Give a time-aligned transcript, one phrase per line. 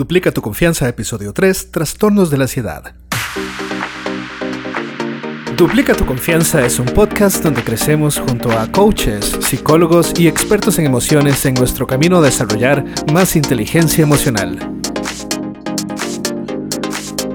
[0.00, 2.94] Duplica tu confianza, episodio 3, Trastornos de la ansiedad.
[5.58, 10.86] Duplica tu confianza es un podcast donde crecemos junto a coaches, psicólogos y expertos en
[10.86, 12.82] emociones en nuestro camino a desarrollar
[13.12, 14.58] más inteligencia emocional.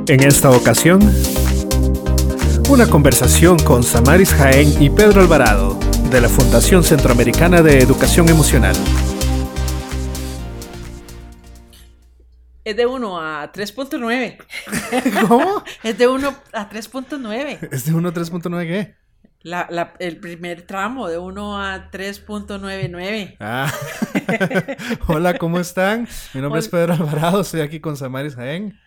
[0.08, 1.02] En esta ocasión,
[2.68, 5.78] una conversación con Samaris Jaén y Pedro Alvarado
[6.10, 8.76] de la Fundación Centroamericana de Educación Emocional.
[12.66, 14.38] Es de 1 a 3.9.
[15.28, 15.64] ¿Cómo?
[15.84, 17.70] Es de 1 a 3.9.
[17.72, 18.96] ¿Es de 1 a 3.9 qué?
[19.44, 23.38] La, la, el primer tramo de 1 a 3.99.
[23.40, 23.72] Ah.
[25.08, 26.08] Hola, ¿cómo están?
[26.34, 28.80] Mi nombre es Pedro Alvarado, estoy aquí con Samaris Jaén.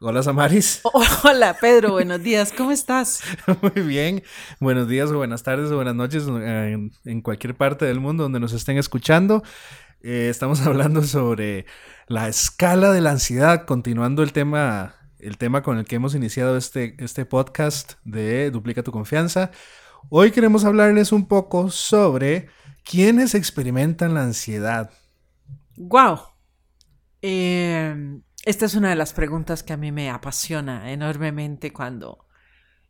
[0.00, 0.80] Hola, Samaris.
[1.22, 3.22] Hola, Pedro, buenos días, ¿cómo estás?
[3.62, 4.24] Muy bien.
[4.58, 8.40] Buenos días o buenas tardes o buenas noches en, en cualquier parte del mundo donde
[8.40, 9.44] nos estén escuchando.
[10.02, 11.66] Eh, estamos hablando sobre
[12.10, 16.56] la escala de la ansiedad, continuando el tema, el tema con el que hemos iniciado
[16.56, 19.52] este, este podcast de Duplica tu confianza.
[20.08, 22.48] Hoy queremos hablarles un poco sobre
[22.82, 24.90] quiénes experimentan la ansiedad.
[25.76, 26.18] Wow.
[27.22, 32.26] Eh, esta es una de las preguntas que a mí me apasiona enormemente cuando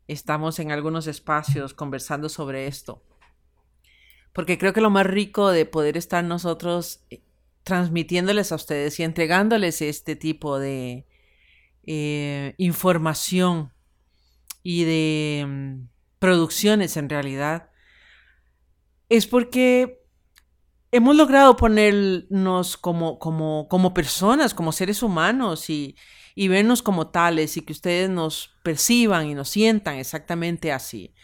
[0.08, 3.04] estamos en algunos espacios conversando sobre esto.
[4.32, 7.04] Porque creo que lo más rico de poder estar nosotros
[7.70, 11.06] transmitiéndoles a ustedes y entregándoles este tipo de
[11.84, 13.72] eh, información
[14.64, 17.70] y de mm, producciones en realidad,
[19.08, 20.02] es porque
[20.90, 25.94] hemos logrado ponernos como, como, como personas, como seres humanos y,
[26.34, 31.14] y vernos como tales y que ustedes nos perciban y nos sientan exactamente así.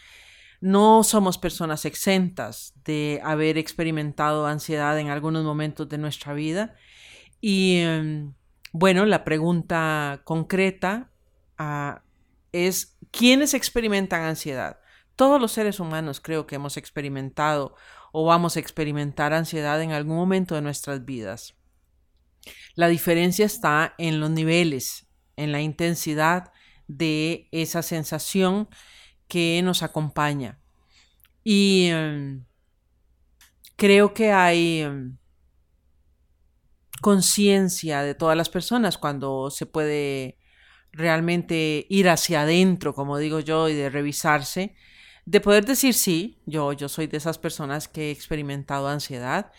[0.59, 6.75] No somos personas exentas de haber experimentado ansiedad en algunos momentos de nuestra vida.
[7.41, 8.33] Y em,
[8.71, 11.11] bueno, la pregunta concreta
[11.57, 12.01] ah,
[12.51, 14.79] es, ¿quiénes experimentan ansiedad?
[15.15, 17.75] Todos los seres humanos creo que hemos experimentado
[18.11, 21.55] o vamos a experimentar ansiedad en algún momento de nuestras vidas.
[22.75, 26.51] La diferencia está en los niveles, en la intensidad
[26.87, 28.69] de esa sensación
[29.27, 30.59] que nos acompaña.
[31.43, 32.45] Y em,
[33.75, 35.17] creo que hay em,
[37.01, 40.37] conciencia de todas las personas cuando se puede
[40.91, 44.75] realmente ir hacia adentro, como digo yo, y de revisarse,
[45.25, 49.51] de poder decir sí, yo, yo soy de esas personas que he experimentado ansiedad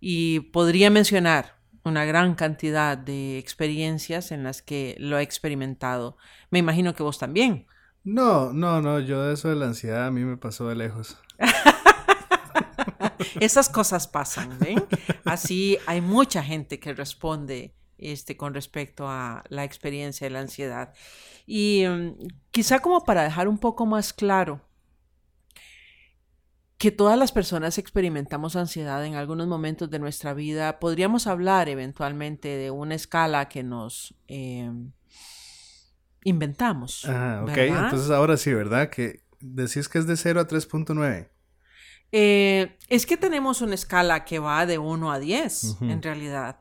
[0.00, 6.16] y podría mencionar una gran cantidad de experiencias en las que lo he experimentado.
[6.50, 7.66] Me imagino que vos también.
[8.04, 11.18] No, no, no, yo de eso de la ansiedad a mí me pasó de lejos.
[13.40, 14.82] Esas cosas pasan, ¿ven?
[15.24, 20.94] Así hay mucha gente que responde este, con respecto a la experiencia de la ansiedad.
[21.46, 24.62] Y mm, quizá como para dejar un poco más claro
[26.78, 32.48] que todas las personas experimentamos ansiedad en algunos momentos de nuestra vida, podríamos hablar eventualmente
[32.48, 34.14] de una escala que nos...
[34.28, 34.92] Em,
[36.24, 37.04] inventamos.
[37.06, 37.56] Ah, ok.
[37.56, 38.90] Entonces ahora sí, ¿verdad?
[38.90, 41.28] Que decís que es de 0 a 3.9.
[42.12, 46.60] Eh, es que tenemos una escala que va de 1 a 10, en realidad.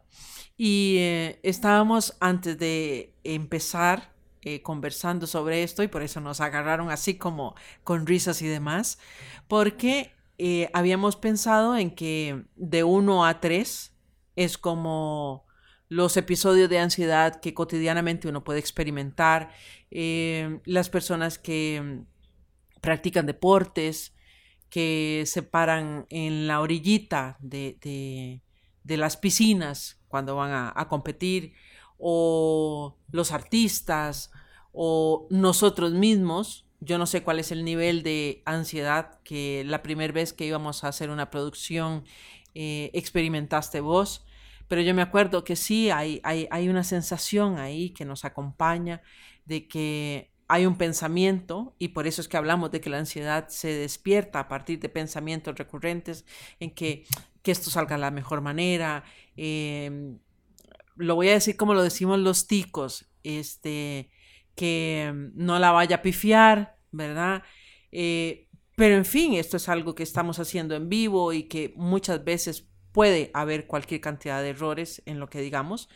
[0.58, 6.92] Y eh, estábamos antes de empezar eh, conversando sobre esto y por eso nos agarraron
[6.92, 9.00] así como con risas y demás,
[9.48, 10.14] porque
[10.72, 13.94] habíamos pensado en que de 1 a 3
[14.38, 15.46] es como
[15.90, 19.52] los episodios de ansiedad que cotidianamente uno puede experimentar,
[19.92, 24.16] eh, las personas que mm, practican deportes,
[24.70, 28.42] que se paran en la orillita de,
[28.86, 31.54] las piscinas cuando van a, a, competir,
[31.98, 34.32] o los artistas,
[34.72, 36.66] o nosotros mismos.
[36.80, 40.84] Yo no sé cuál es el nivel de ansiedad que la primera vez que íbamos
[40.84, 42.04] a hacer una producción
[42.54, 44.26] eh, experimentaste vos
[44.70, 49.02] pero yo me acuerdo que sí, hay, hay, hay una sensación ahí que nos acompaña
[49.46, 53.48] de que hay un pensamiento y por eso es que hablamos de que la ansiedad
[53.50, 56.24] se despierta a partir de pensamientos recurrentes
[56.60, 57.04] en que,
[57.42, 59.04] que esto salga de la mejor manera.
[59.36, 60.20] Em,
[60.96, 64.12] lo voy a decir como lo decimos los ticos, este,
[64.56, 67.42] que no la vaya a pifiar, ¿verdad?
[67.92, 72.24] Eh, pero en fin, esto es algo que estamos haciendo en vivo y que muchas
[72.24, 75.90] veces puede haber cualquier cantidad de errores en lo que digamos.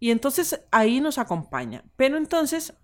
[0.00, 1.84] Y entonces ahí nos acompaña.
[1.96, 2.74] Pero entonces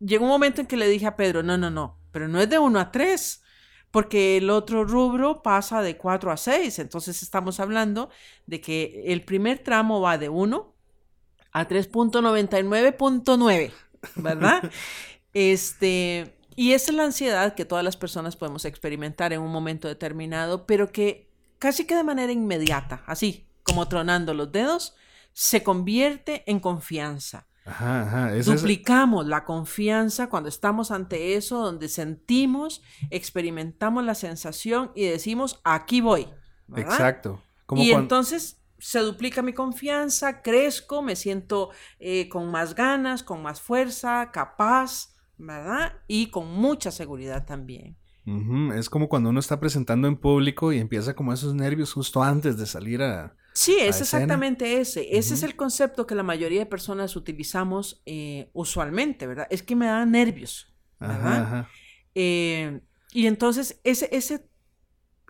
[0.00, 2.50] llegó un momento en que le dije a Pedro, no, no, no, pero no es
[2.50, 3.42] de 1 a 3,
[3.90, 6.78] porque el otro rubro pasa de 4 a 6.
[6.78, 8.10] Entonces estamos hablando
[8.46, 10.74] de que el primer tramo va de 1
[11.52, 13.72] a 3.99.9,
[14.16, 14.70] ¿verdad?
[15.32, 19.88] este, y esa es la ansiedad que todas las personas podemos experimentar en un momento
[19.88, 21.29] determinado, pero que
[21.60, 24.96] casi que de manera inmediata, así como tronando los dedos,
[25.32, 27.46] se convierte en confianza.
[27.64, 35.60] Ajá, Duplicamos la confianza cuando estamos ante eso, donde sentimos, experimentamos la sensación y decimos,
[35.62, 36.28] aquí voy.
[36.74, 37.42] Exacto.
[37.76, 43.60] y entonces se duplica mi confianza, crezco, me siento eh, con más ganas, con más
[43.60, 45.92] fuerza, capaz, ¿verdad?
[46.08, 47.99] Y con mucha seguridad también.
[48.74, 52.58] Es como cuando uno está presentando en público y empieza como esos nervios justo antes
[52.58, 55.18] de salir a, Sí, es exactamente ese.
[55.18, 59.46] Ese es el concepto que la mayoría de personas utilizamos eh, usualmente, ¿verdad?
[59.50, 61.66] Es que me da nervios, ¿verdad?
[62.14, 62.80] Eh,
[63.12, 64.48] y entonces ese, ese,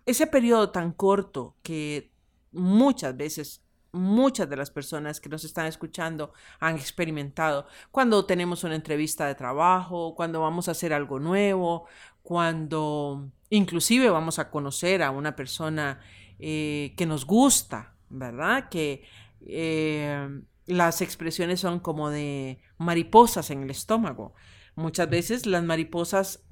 [0.05, 2.13] ese periodo tan corto que
[2.53, 8.77] muchas veces muchas de las personas que nos están escuchando han experimentado cuando tenemos una
[8.77, 11.87] entrevista de trabajo, cuando vamos a hacer algo nuevo,
[12.23, 16.01] cuando inclusive vamos a conocer a una persona
[16.39, 18.69] eh, que nos gusta, ¿verdad?
[18.69, 19.05] Que
[19.47, 24.35] eh, las expresiones son como de mariposas en el estómago.
[24.77, 26.45] Muchas veces las mariposas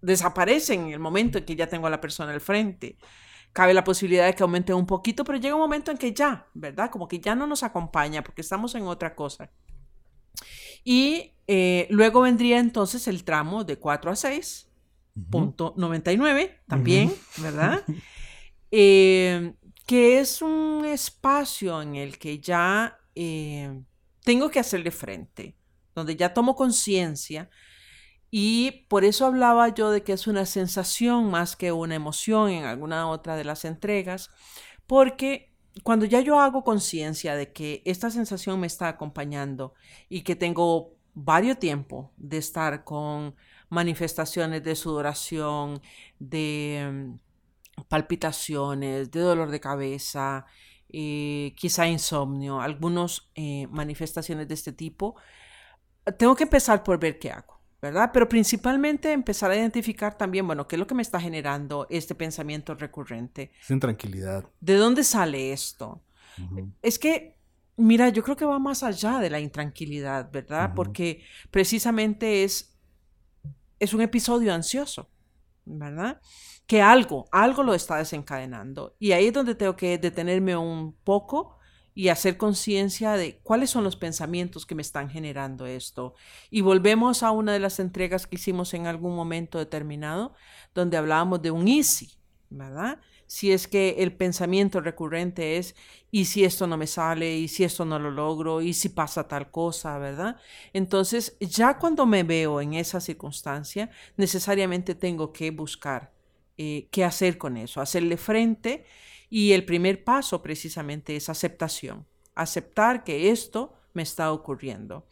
[0.00, 2.98] desaparecen en el momento en que ya tengo a la persona al frente.
[3.52, 6.48] Cabe la posibilidad de que aumente un poquito, pero llega un momento en que ya,
[6.54, 6.90] ¿verdad?
[6.90, 9.50] Como que ya no nos acompaña porque estamos en otra cosa.
[10.82, 14.73] Y eh, luego vendría entonces el tramo de 4 a 6, punto
[15.14, 17.82] 99 también, ¿verdad?
[18.76, 19.54] Eh,
[19.86, 23.84] que es un espacio en el que ya eh,
[24.24, 25.56] tengo que hacerle frente,
[25.94, 27.48] donde ya tomo conciencia
[28.36, 32.64] y por eso hablaba yo de que es una sensación más que una emoción en
[32.64, 34.28] alguna otra de las entregas,
[34.88, 39.74] porque cuando ya yo hago conciencia de que esta sensación me está acompañando
[40.08, 43.36] y que tengo varios tiempo de estar con
[43.68, 45.80] manifestaciones de sudoración,
[46.18, 47.14] de
[47.88, 50.46] palpitaciones, de dolor de cabeza,
[50.88, 55.16] eh, quizá insomnio, algunas eh, manifestaciones de este tipo,
[56.18, 58.10] tengo que empezar por ver qué hago, ¿verdad?
[58.12, 62.14] Pero principalmente empezar a identificar también, bueno, qué es lo que me está generando este
[62.14, 63.50] pensamiento recurrente.
[63.60, 64.44] Sin tranquilidad.
[64.60, 66.02] ¿De dónde sale esto?
[66.82, 67.38] Es que,
[67.76, 70.72] mira, yo creo que va más allá de la intranquilidad, ¿verdad?
[70.74, 72.73] Porque precisamente es,
[73.84, 75.08] es un episodio ansioso,
[75.64, 76.20] ¿verdad?
[76.66, 78.96] que algo, algo lo está desencadenando.
[78.98, 81.58] Y ahí es donde tengo que detenerme un poco
[81.94, 86.14] y hacer conciencia de cuáles son los pensamientos que me están generando esto.
[86.50, 90.34] Y volvemos a una de las entregas que hicimos en algún momento determinado,
[90.74, 92.12] donde hablábamos de un easy,
[92.50, 92.98] ¿verdad?
[93.26, 95.74] Si es que el pensamiento recurrente es,
[96.10, 97.36] ¿y si esto no me sale?
[97.36, 98.60] ¿Y si esto no lo logro?
[98.62, 99.98] ¿Y si pasa tal cosa?
[99.98, 100.36] ¿Verdad?
[100.72, 106.12] Entonces, ya cuando me veo en esa circunstancia, necesariamente tengo que buscar
[106.56, 108.84] eh, qué hacer con eso, hacerle frente
[109.28, 112.06] y el primer paso precisamente es aceptación,
[112.36, 115.08] aceptar que esto me está ocurriendo.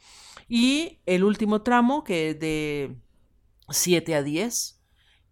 [0.48, 2.96] Y el último tramo, que es de
[3.70, 4.81] 7 a 10,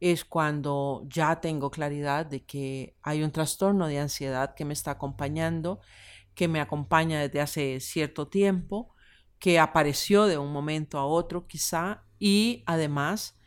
[0.01, 4.93] es cuando ya tengo claridad de que hay un trastorno de ansiedad que me está
[4.93, 5.81] acompañando,
[6.35, 8.95] que me acompaña desde hace cierto tiempo,
[9.39, 13.39] que apareció de un momento a otro quizá, y además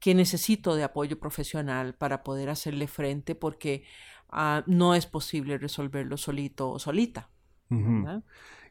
[0.00, 3.84] que necesito de apoyo profesional para poder hacerle frente porque
[4.30, 7.28] ah, no es posible resolverlo solito o solita.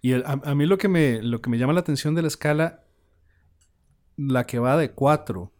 [0.02, 2.84] Y a, mí lo que, me, lo que me llama la atención de la escala,
[4.18, 5.54] la que va de 4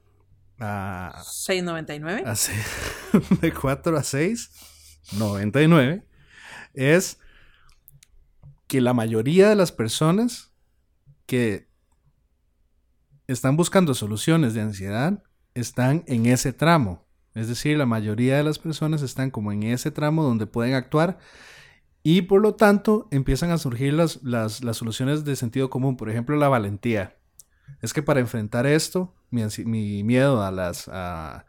[0.62, 1.22] a...
[1.24, 3.40] 6.99.
[3.42, 6.04] de 4 a 6.99
[6.74, 7.20] es
[8.68, 10.52] que la mayoría de las personas
[11.26, 11.68] que
[13.28, 15.24] están buscando soluciones de ansiedad
[15.54, 17.06] están en ese tramo.
[17.36, 21.20] Es decir, la mayoría de las personas están como en ese tramo donde pueden actuar
[22.02, 25.98] y por lo tanto empiezan a surgir las, las, soluciones de sentido común.
[25.98, 27.18] Por ejemplo, la valentía.
[27.82, 31.46] Es que para enfrentar esto, mi, miedo a, las, a,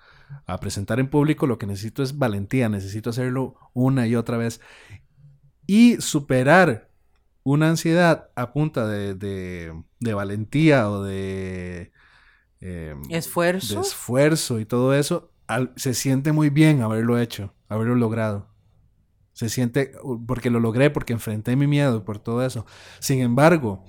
[0.61, 2.69] presentar en público, lo que necesito es valentía.
[2.69, 4.61] Necesito hacerlo una y otra vez.
[5.67, 6.91] Y superar
[7.43, 11.93] una ansiedad a punta de, de valentía o de
[12.61, 13.81] Em, esfuerzo.
[13.81, 15.33] esfuerzo y todo eso,
[15.77, 18.49] se siente muy bien haberlo hecho, haberlo logrado.
[19.33, 19.93] Se siente,
[20.27, 22.67] porque lo logré, porque enfrenté mi miedo por todo eso.
[22.99, 23.83] Sin embargo,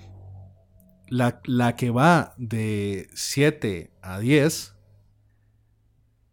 [1.12, 4.74] la, la que va de 7 a 10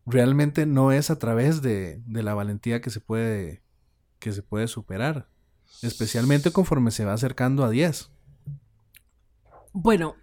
[0.06, 3.60] realmente no es a través de, de, la valentía que se puede
[4.20, 5.28] que se puede superar,
[5.82, 8.12] especialmente conforme se va acercando a 10.
[9.72, 10.14] Bueno,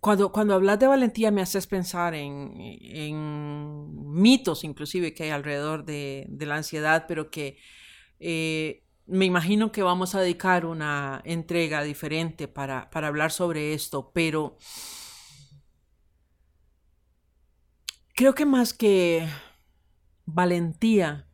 [0.00, 5.84] cuando, cuando hablas de valentía me haces pensar en, en mitos inclusive que hay alrededor
[5.84, 7.58] de, de la ansiedad, pero que
[8.20, 14.10] eh, me imagino que vamos a dedicar una entrega diferente para, para hablar sobre esto,
[14.12, 14.58] pero
[18.14, 19.28] creo que más que
[20.24, 21.28] valentía,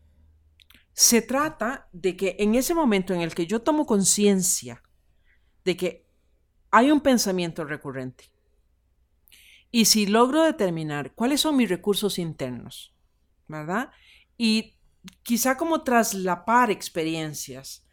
[0.92, 4.82] se trata de que en ese momento en el que yo tomo conciencia
[5.64, 6.06] de que
[6.70, 8.24] hay un pensamiento recurrente,
[9.70, 12.94] y si logro determinar cuáles son mis recursos internos,
[13.48, 13.90] ¿verdad?
[14.36, 14.74] Y
[15.22, 17.86] quizá como traslapar experiencias.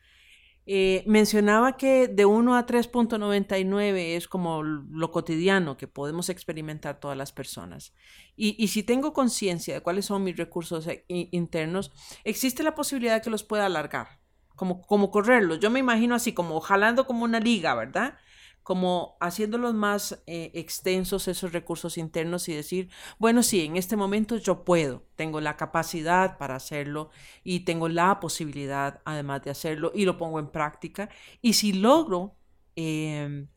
[0.71, 7.17] Eh, mencionaba que de 1 a 3.99 es como lo cotidiano que podemos experimentar todas
[7.17, 7.95] las personas.
[8.35, 11.91] Y, si tengo conciencia de cuáles son mis recursos eh, internos,
[12.23, 14.19] existe la posibilidad de que los pueda alargar,
[14.55, 15.59] como, como correrlos.
[15.59, 18.17] Yo me imagino así, como jalando como una liga, ¿verdad?
[18.63, 24.37] Como haciéndolos más eh, extensos esos recursos internos y decir, bueno, sí, en este momento
[24.37, 27.09] yo puedo, tengo la capacidad para hacerlo
[27.43, 31.09] y tengo la posibilidad además de hacerlo y lo pongo en práctica.
[31.41, 32.35] Y si logro
[32.75, 33.47] em,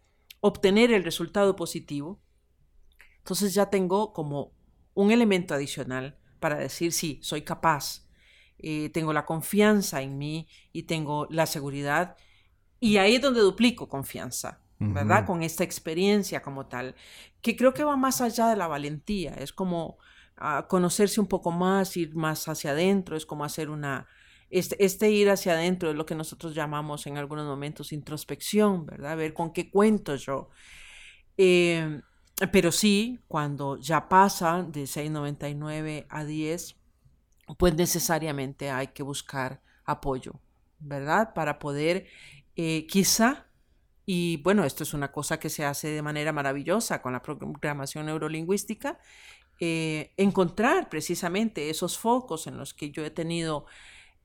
[0.41, 2.23] obtener el resultado positivo,
[3.19, 4.55] entonces ya tengo como
[4.95, 8.09] un elemento adicional para decir, sí, soy capaz,
[8.59, 12.17] eh, tengo la confianza en mí y tengo la seguridad.
[12.81, 14.62] Y ahí es donde duplico confianza
[14.93, 15.27] ¿verdad?
[15.27, 16.95] Con esta experiencia como tal,
[17.41, 19.99] que creo que va más allá de la valentía, es como
[20.37, 24.07] ah, conocerse un poco más, ir más hacia adentro, es como hacer una,
[24.51, 29.17] este, este, ir hacia adentro es lo que nosotros llamamos en algunos momentos introspección, ¿verdad?
[29.17, 30.51] Ver con qué cuento yo.
[31.37, 32.03] Em,
[32.51, 36.77] pero sí, cuando ya pasa de 6,99 a 10,
[37.59, 40.41] pues necesariamente hay que buscar apoyo,
[40.79, 41.33] ¿verdad?
[41.35, 42.07] Para poder
[42.57, 43.47] eh, quizá
[44.15, 48.05] y bueno, esto es una cosa que se hace de manera maravillosa con la programación
[48.05, 48.99] neurolingüística,
[49.59, 53.65] eh, encontrar precisamente esos focos en los que yo he tenido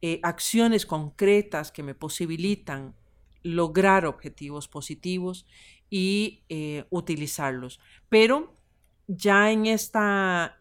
[0.02, 2.96] eh, acciones concretas que me posibilitan
[3.44, 5.46] lograr objetivos positivos
[5.90, 7.80] y eh, utilizarlos.
[8.10, 8.58] Pero
[9.08, 10.58] ya en esta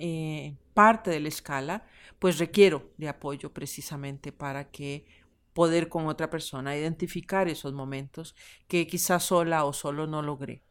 [0.72, 1.84] parte de la escala,
[2.20, 5.04] pues requiero de apoyo precisamente para que
[5.56, 8.36] poder con otra persona, identificar esos momentos
[8.68, 10.62] que quizás sola o solo no logré.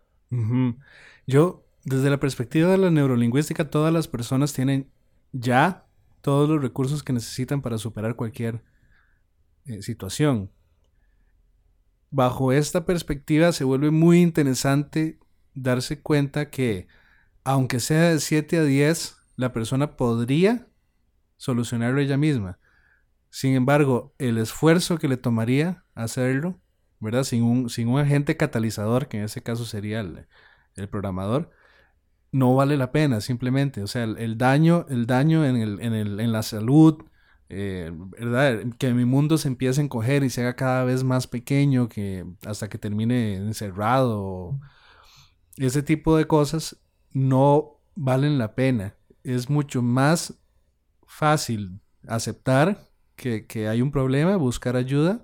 [1.25, 4.91] Yo, desde la perspectiva de la neurolingüística, todas las personas tienen
[5.31, 5.87] ya
[6.21, 8.63] todos los recursos que necesitan para superar cualquier
[9.65, 10.51] eh, situación.
[12.11, 15.17] Bajo esta perspectiva se vuelve muy interesante
[15.55, 16.87] darse cuenta que,
[17.43, 20.67] aunque sea de 7 a 10, la persona podría
[21.37, 22.59] solucionarlo ella misma.
[23.35, 26.57] Sin embargo, el esfuerzo que le tomaría hacerlo,
[27.01, 27.25] ¿verdad?
[27.25, 30.25] Sin un, sin un agente catalizador, que en ese caso sería el,
[30.87, 31.51] programador,
[32.31, 33.83] no vale la pena, simplemente.
[33.83, 37.03] O sea, el, daño, el daño en, el, en, el, en la salud,
[37.49, 38.67] eh, ¿verdad?
[38.79, 42.25] Que mi mundo se empiece a encoger y se haga cada vez más pequeño, que
[42.45, 44.57] hasta que termine encerrado.
[45.57, 46.77] Ese tipo de cosas
[47.11, 48.95] no valen la pena.
[49.23, 50.39] Es mucho más
[51.05, 55.23] fácil aceptar que, hay un problema, buscar ayuda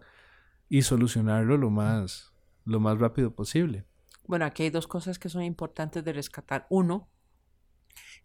[0.70, 2.34] y solucionarlo lo más,
[2.66, 3.86] lo más rápido posible.
[4.26, 6.68] Bueno, aquí hay dos cosas que son importantes de rescatar.
[6.70, 7.10] Uno,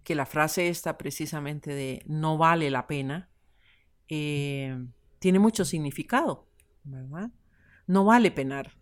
[0.04, 3.28] que la frase esta precisamente de no vale la pena
[4.08, 4.86] eh,
[5.18, 6.46] tiene mucho significado,
[6.84, 7.30] ¿verdad?
[7.86, 8.72] No vale penar.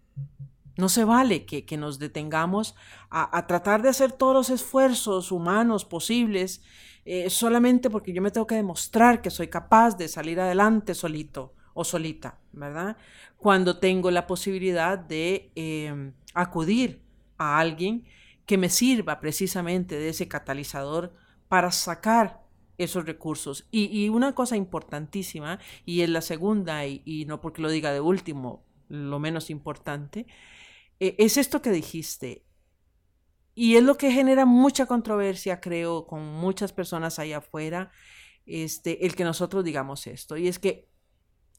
[0.77, 2.75] No se vale que, nos detengamos
[3.11, 6.63] a, tratar de hacer todos los esfuerzos humanos posibles
[7.05, 11.55] eh, solamente porque yo me tengo que demostrar que soy capaz de salir adelante solito
[11.75, 12.97] o solita, ¿verdad?
[13.37, 17.03] Cuando tengo la posibilidad de em, acudir
[17.37, 18.05] a alguien
[18.47, 21.13] que me sirva precisamente de ese catalizador
[21.49, 22.43] para sacar
[22.79, 23.67] esos recursos.
[23.71, 28.65] Y, una cosa importantísima, y es la segunda, y, no porque lo diga de último,
[28.89, 30.27] lo menos importante,
[31.01, 32.45] eh, es esto que dijiste,
[33.55, 37.93] y es lo que genera mucha controversia, creo, con muchas personas allá afuera,
[38.47, 40.37] este, el que nosotros digamos esto.
[40.37, 40.91] Y es que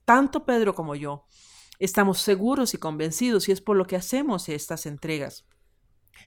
[0.03, 1.25] tanto Pedro como yo
[1.79, 5.45] estamos seguros y convencidos, y es por lo que hacemos estas entregas,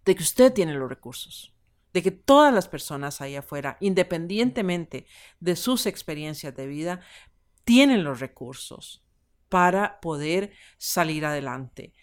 [0.05, 1.55] de que usted tiene los recursos,
[1.93, 5.07] de que todas las personas allá afuera, independientemente
[5.41, 7.00] de sus experiencias de vida,
[7.65, 9.05] tienen los recursos
[9.49, 11.95] para poder salir adelante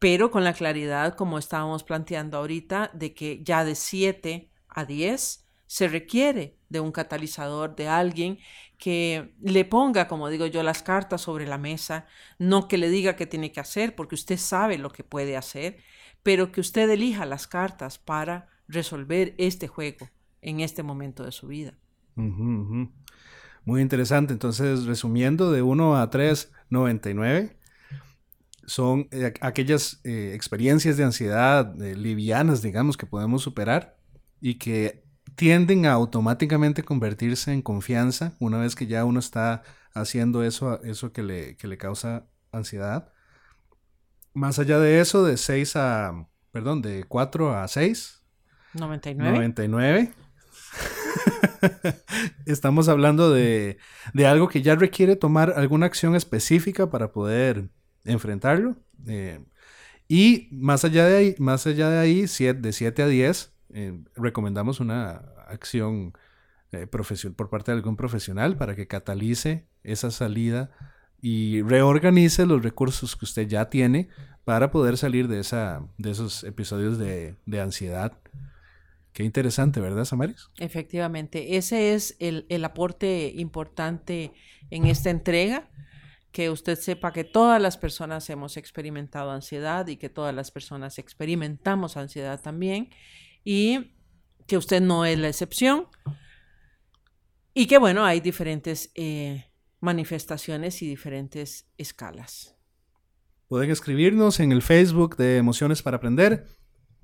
[0.00, 5.46] pero con la claridad, como estábamos planteando ahorita, de que ya de 7 a 10
[5.66, 8.38] se requiere de un catalizador, de alguien
[8.78, 12.06] que le ponga, como digo yo, las cartas sobre la mesa,
[12.38, 15.76] no que le diga qué tiene que hacer, porque usted sabe lo que puede hacer,
[16.22, 20.08] pero que usted elija las cartas para resolver este juego
[20.40, 21.74] en este momento de su vida.
[22.16, 24.32] Muy interesante.
[24.32, 27.59] Entonces, resumiendo, de 1 a 3, 99
[28.66, 33.96] son eh, aquellas eh, experiencias de ansiedad eh, livianas, digamos, que podemos superar
[34.40, 39.62] y que tienden a automáticamente convertirse en confianza una vez que ya uno está
[39.94, 43.12] haciendo eso, eso que, le, que le causa ansiedad.
[44.34, 48.22] Más allá de eso, de 6 a, perdón, de 4 a 6.
[48.74, 49.32] 99.
[49.32, 50.12] 99.
[52.46, 53.78] Estamos hablando de,
[54.14, 57.70] de, algo que ya requiere tomar alguna acción específica para poder
[58.04, 58.76] enfrentarlo.
[59.06, 59.40] Eh,
[60.08, 64.80] y más allá de ahí, más allá de ahí, de 7 a 10, eh, recomendamos
[64.80, 66.12] una acción
[66.72, 70.70] eh, por parte de algún profesional para que catalice esa salida
[71.22, 74.08] y reorganice los recursos que usted ya tiene
[74.44, 78.18] para poder salir de, esa, de esos episodios de, de ansiedad.
[79.12, 80.48] Qué interesante, ¿verdad, Samaris?
[80.58, 84.32] Efectivamente, ese es el, el aporte importante
[84.70, 85.68] en esta entrega
[86.32, 90.98] que usted sepa que todas las personas hemos experimentado ansiedad y que todas las personas
[90.98, 92.90] experimentamos ansiedad también
[93.44, 93.94] y
[94.46, 95.86] que usted no es la excepción
[97.52, 102.56] y que bueno, hay diferentes eh, manifestaciones y diferentes escalas.
[103.48, 106.46] Pueden escribirnos en el Facebook de Emociones para Aprender